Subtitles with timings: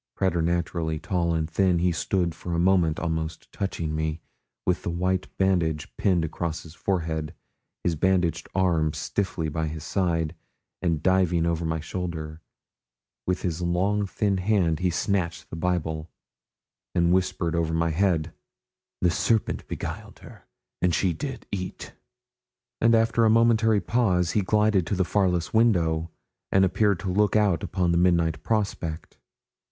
[0.15, 4.19] Preternaturally tall and thin, he stood for a moment almost touching me,
[4.65, 7.35] with the white bandage pinned across his forehead,
[7.83, 10.33] his bandaged arm stiffly by his side,
[10.81, 12.41] and diving over my shoulder,
[13.27, 16.09] with his long thin hand he snatched the Bible,
[16.95, 18.33] and whispered over my head
[19.01, 20.47] 'The serpent beguiled her
[20.81, 21.93] and she did eat;'
[22.81, 26.09] and after a momentary pause, he glided to the farthest window,
[26.51, 29.19] and appeared to look out upon the midnight prospect.